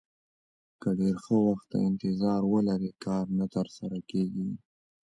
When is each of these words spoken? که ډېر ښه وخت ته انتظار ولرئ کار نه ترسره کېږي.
که 0.81 0.89
ډېر 0.99 1.15
ښه 1.23 1.35
وخت 1.47 1.65
ته 1.71 1.77
انتظار 1.89 2.41
ولرئ 2.47 2.91
کار 3.05 3.25
نه 3.39 3.45
ترسره 3.55 3.99
کېږي. 4.09 4.47